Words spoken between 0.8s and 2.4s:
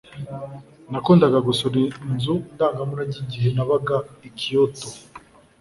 Nakundaga gusura inzu